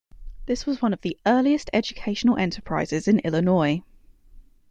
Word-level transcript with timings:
This 0.47 0.65
was 0.65 0.81
one 0.81 0.93
of 0.93 1.01
the 1.01 1.15
earliest 1.27 1.69
educational 1.73 2.35
enterprises 2.35 3.07
in 3.07 3.19
Illinois. 3.19 3.83